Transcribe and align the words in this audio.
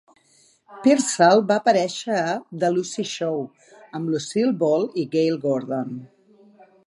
Piersall 0.85 1.41
va 1.51 1.57
aparèixer 1.63 2.15
a 2.21 2.31
"The 2.63 2.71
Lucy 2.77 3.05
Show" 3.11 3.45
amb 3.99 4.13
Lucille 4.15 4.57
Ball 4.65 4.87
i 5.03 5.07
Gale 5.17 5.41
Gordon. 5.47 5.93